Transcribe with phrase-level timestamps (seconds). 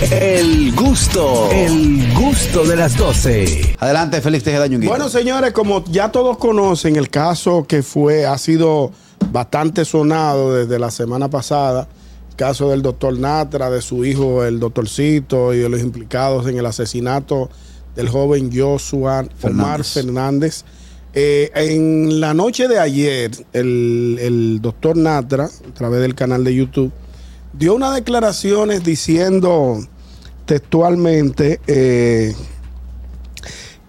[0.00, 3.74] El gusto, el gusto de las 12.
[3.80, 4.92] Adelante, Félix Tejeda Ñunguito.
[4.92, 8.92] Bueno, señores, como ya todos conocen, el caso que fue, ha sido
[9.32, 11.88] bastante sonado desde la semana pasada,
[12.30, 16.58] el caso del doctor Natra, de su hijo, el doctorcito, y de los implicados en
[16.58, 17.50] el asesinato
[17.96, 20.64] del joven Joshua Omar Fernández.
[21.12, 26.54] Eh, en la noche de ayer, el, el doctor Natra, a través del canal de
[26.54, 26.92] YouTube,
[27.52, 29.78] dio unas declaraciones diciendo
[30.46, 32.34] textualmente eh,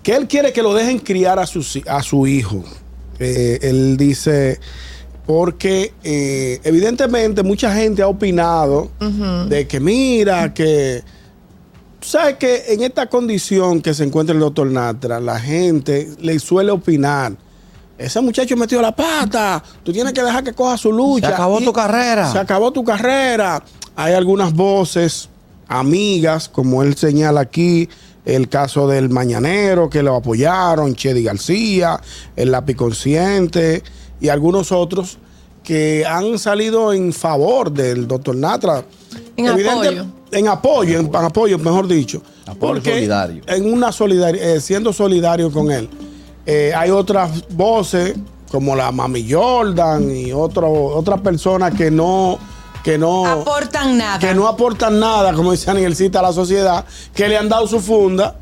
[0.03, 2.63] que él quiere que lo dejen criar a su, a su hijo.
[3.19, 4.59] Eh, él dice,
[5.25, 8.91] porque eh, evidentemente mucha gente ha opinado
[9.47, 11.03] de que mira, que...
[11.99, 16.39] Tú sabes que en esta condición que se encuentra el doctor Natra, la gente le
[16.39, 17.35] suele opinar.
[17.99, 19.61] Ese muchacho metió la pata.
[19.83, 21.27] Tú tienes que dejar que coja su lucha.
[21.27, 22.31] Se acabó Y- tu carrera.
[22.31, 23.61] Se acabó tu carrera.
[23.97, 25.27] Hay algunas voces
[25.67, 27.89] amigas, como él señala aquí,
[28.23, 31.99] el caso del Mañanero, que lo apoyaron, Chedi García,
[32.37, 33.83] el Lápiz Consciente
[34.21, 35.17] y algunos otros
[35.61, 38.83] que han salido en favor del doctor Natra.
[39.35, 40.05] En apoyo.
[40.31, 42.21] En apoyo, en, apoyo, mejor dicho.
[42.45, 43.43] Apoyo solidario.
[43.45, 45.89] En una solidaridad, siendo solidario con él.
[46.51, 48.15] Eh, hay otras voces,
[48.51, 52.39] como la Mami Jordan y otro, otras personas que no,
[52.83, 54.17] que no Aportan nada.
[54.17, 57.79] que no aportan nada, como dice Anielcita, a la sociedad, que le han dado su
[57.79, 58.35] funda.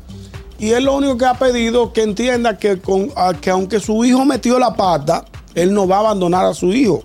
[0.58, 4.02] Y él lo único que ha pedido que entienda que, con, a- que aunque su
[4.06, 7.02] hijo metió la pata, él no va a abandonar a su hijo.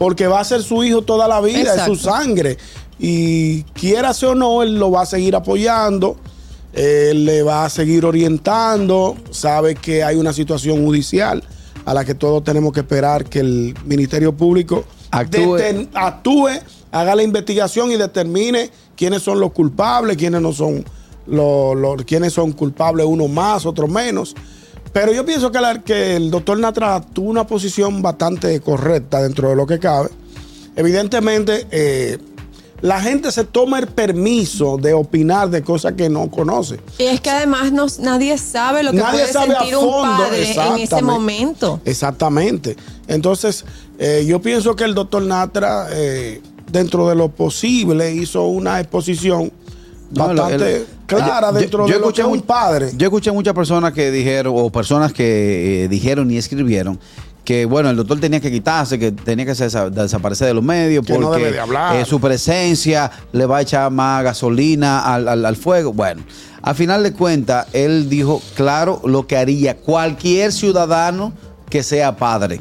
[0.00, 1.92] Porque va a ser su hijo toda la vida, Exacto.
[1.92, 2.58] es su sangre.
[2.98, 6.16] Y quiera o no, él lo va a seguir apoyando,
[6.72, 11.42] él le va a seguir orientando, sabe que hay una situación judicial
[11.84, 15.56] a la que todos tenemos que esperar que el Ministerio Público Actúe.
[15.56, 16.48] deten- actúe,
[16.92, 20.84] haga la investigación y determine quiénes son los culpables, quiénes no son
[21.26, 24.34] los, los- quiénes son culpables, uno más, otro menos.
[24.92, 29.48] Pero yo pienso que, la- que el doctor Natra tuvo una posición bastante correcta dentro
[29.48, 30.10] de lo que cabe.
[30.76, 32.18] Evidentemente, eh,
[32.82, 36.80] la gente se toma el permiso de opinar de cosas que no conoce.
[36.98, 39.90] Y es que además no, nadie sabe lo que Nadie puede sabe a sentir un
[40.02, 41.80] padre en ese momento.
[41.84, 42.76] Exactamente.
[43.08, 43.64] Entonces,
[43.98, 49.52] eh, yo pienso que el doctor Natra, eh, dentro de lo posible, hizo una exposición
[50.12, 52.90] No, bastante el- clara yo- dentro yo de lo que escuché es un padre.
[52.96, 56.98] Yo escuché muchas personas que dijeron, o personas que eh, dijeron y escribieron,
[57.44, 61.04] que bueno, el doctor tenía que quitarse, que tenía que desa- desaparecer de los medios,
[61.04, 61.96] Que no porque debe de hablar.
[61.96, 65.92] eh, su presencia le va a echar más gasolina al, al- al fuego.
[65.92, 66.22] Bueno,
[66.62, 71.32] al final de cuentas, él dijo claro lo que haría cualquier ciudadano
[71.68, 72.60] que sea padre.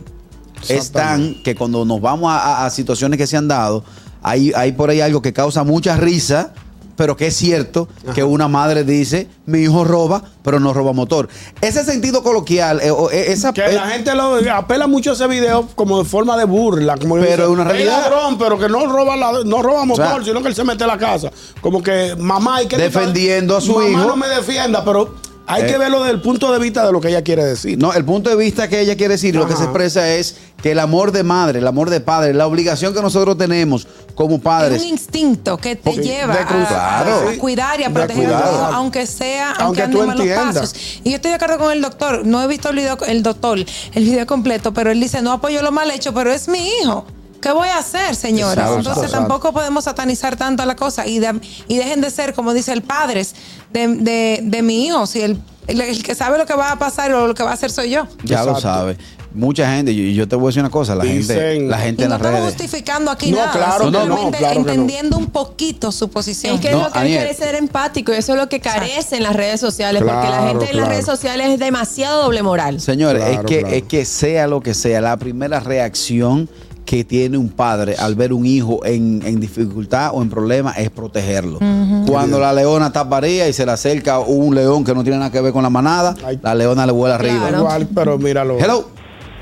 [0.68, 3.84] Es tan que cuando nos vamos a, a- a situaciones que se han dado,
[4.22, 6.54] hay, hay por ahí algo que causa mucha risa,
[7.00, 11.30] pero que es cierto que una madre dice, mi hijo roba, pero no roba motor.
[11.62, 13.54] Ese sentido coloquial, eh, o, eh, esa...
[13.54, 16.98] Que la gente lo apela mucho a ese video como de forma de burla.
[16.98, 18.02] Como Pero es una realidad.
[18.02, 20.84] ladrón, pero que no roba, la- no roba motor, sea, sino que él se mete
[20.84, 21.32] a la casa.
[21.62, 24.04] Como que mamá, ¿y estás- Defendiendo a su mamá hijo.
[24.04, 25.16] no me defienda, pero
[25.50, 25.68] hay Eh.
[25.68, 27.78] que verlo desde el punto de vista de lo que ella quiere decir.
[27.78, 30.72] No, el punto de vista que ella quiere decir, lo que se expresa es que
[30.72, 34.42] el amor de madre, el amor de padre, la obligación que nosotros tenemos como Es
[34.42, 34.82] padres.
[34.82, 39.50] un instinto que te lleva a- cuidar y a De proteger a hijo, aunque sea,
[39.52, 40.56] Aunque aunque, ande tú en malos entiendas.
[40.72, 41.00] pasos.
[41.04, 42.26] Y yo estoy de acuerdo con el doctor.
[42.26, 45.62] No he visto el video, el doctor, el video completo, pero él dice, no apoyo
[45.62, 47.06] lo mal hecho, pero es mi hijo.
[47.42, 48.58] ¿Qué voy a hacer, señores?
[48.58, 49.28] Exacto, Entonces exacto.
[49.28, 52.82] tampoco podemos satanizar tanto la cosa y, de- y dejen de ser, como dice el
[52.82, 53.34] padres
[53.72, 55.06] de, de, de mi hijo.
[55.08, 57.52] Si el, el, el que sabe lo que va a pasar o lo que va
[57.52, 58.08] a hacer soy yo.
[58.24, 58.98] Ya lo sabe.
[59.32, 62.06] Mucha gente, y yo te voy a decir una cosa, la gente, la gente Y
[62.06, 62.56] en no las estamos redes.
[62.56, 64.72] justificando aquí No, nada, claro que no, simplemente claro que no.
[64.72, 66.56] entendiendo un poquito su posición.
[66.56, 69.18] Es que No, lo que hay que ser empático y eso es lo que carece
[69.18, 70.90] en las redes sociales, porque la Claro, gente en las claro.
[70.90, 72.82] redes sociales es demasiado doble moral.
[72.82, 73.76] Señores, Claro, es, que, claro.
[73.76, 76.50] es que sea lo que sea, la primera reacción
[76.90, 80.90] que tiene un padre al ver un hijo en, en dificultad o en problema es
[80.90, 81.60] protegerlo.
[82.08, 85.32] Cuando la leona está parida y se le acerca un león que no tiene nada
[85.32, 86.40] que ver con la manada, Ay.
[86.42, 87.42] la leona le vuela arriba.
[87.48, 87.58] Claro.
[87.60, 88.58] Igual, pero míralo.
[88.58, 88.90] Hello.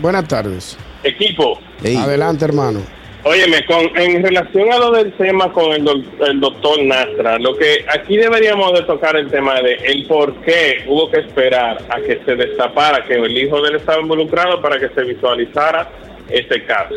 [0.02, 0.76] Buenas tardes.
[1.06, 1.58] Equipo,
[2.00, 2.82] Adelante, hermano.
[3.24, 7.86] óyeme, con, en relación a lo del tema con el, el doctor Nastra, lo que
[7.98, 12.20] aquí deberíamos de tocar el tema de el por qué hubo que esperar a que
[12.26, 15.90] se destapara que el hijo de él estaba involucrado para que se visualizara
[16.30, 16.96] este caso.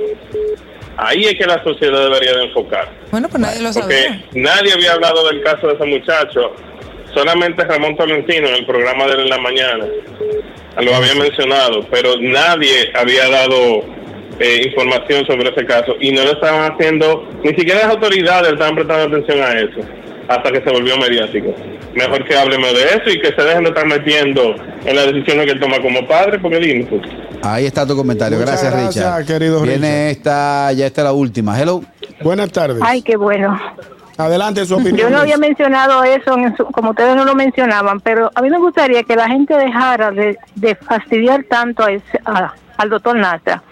[0.97, 2.89] Ahí es que la sociedad debería de enfocar.
[3.11, 6.55] Bueno, pues nadie lo Porque nadie había hablado del caso de ese muchacho.
[7.15, 9.87] Solamente Ramón Tolentino en el programa de la mañana
[10.81, 13.85] lo había mencionado, pero nadie había dado
[14.39, 18.75] eh, información sobre ese caso y no lo estaban haciendo, ni siquiera las autoridades estaban
[18.75, 19.81] prestando atención a eso.
[20.31, 21.53] Hasta que se volvió mediático.
[21.95, 24.55] Mejor que hablemos de eso y que se dejen de estar metiendo
[24.85, 27.01] en las decisiones que él toma como padre, porque dime tú.
[27.43, 28.39] Ahí está tu comentario.
[28.39, 29.27] Muchas Gracias, gracias, Richard.
[29.27, 31.61] querido Viene esta, ya está la última.
[31.61, 31.83] Hello.
[32.23, 32.79] Buenas tardes.
[32.83, 33.59] Ay, qué bueno.
[34.19, 34.99] Adelante su opinión.
[34.99, 35.49] Yo no había Luis.
[35.49, 39.17] mencionado eso, en su- como ustedes no lo mencionaban, pero a mí me gustaría que
[39.17, 43.63] la gente dejara de, de fastidiar tanto a ese- a- al doctor Natra.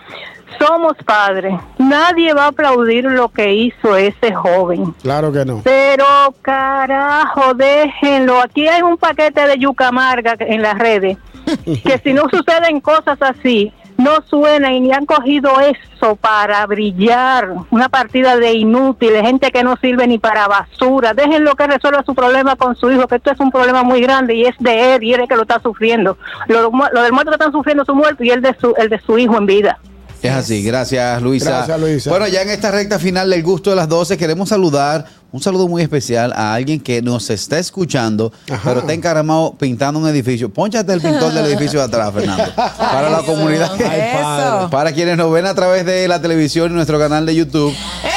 [0.59, 1.55] Somos padres.
[1.79, 4.95] Nadie va a aplaudir lo que hizo ese joven.
[5.03, 5.61] Claro que no.
[5.65, 6.05] Pero
[6.43, 8.41] carajo, déjenlo.
[8.41, 11.19] Aquí hay un paquete de yuca amarga en las redes.
[11.65, 17.51] Que si no suceden cosas así, no suenan y han cogido eso para brillar.
[17.71, 21.15] Una partida de inútiles, gente que no sirve ni para basura.
[21.15, 24.35] Déjenlo que resuelva su problema con su hijo, que esto es un problema muy grande
[24.35, 26.17] y es de él y él es el que lo está sufriendo.
[26.47, 29.01] Lo, lo del muerto que están sufriendo su muerto y el de su, el de
[29.01, 29.79] su hijo en vida.
[30.23, 31.51] Es así, gracias Luisa.
[31.51, 32.11] Gracias, Luisa.
[32.11, 35.69] Bueno, ya en esta recta final del gusto de las 12 queremos saludar, un saludo
[35.69, 38.63] muy especial a alguien que nos está escuchando, Ajá.
[38.65, 40.53] pero está encaramado pintando un edificio.
[40.53, 42.45] Pónchate el pintor del edificio de atrás, Fernando.
[42.57, 43.71] Para la comunidad.
[43.79, 44.69] Ay.
[44.71, 47.75] Para quienes nos ven a través de la televisión y nuestro canal de YouTube,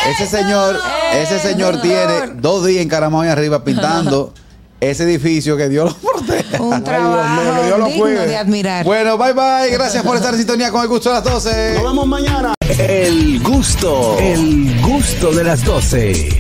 [0.10, 0.80] ese señor,
[1.14, 4.34] ese señor tiene dos días encaramado ahí arriba pintando
[4.82, 6.62] ese edificio que Dios lo proteja.
[6.62, 8.28] Un Dios mío, trabajo que Dios lo digno cuide.
[8.28, 8.84] de admirar.
[8.86, 9.70] Bueno, bye bye.
[9.72, 11.74] Gracias por estar en sintonía con el gusto de las 12.
[11.76, 12.54] Nos vemos mañana.
[12.78, 16.40] El gusto, el gusto de las 12.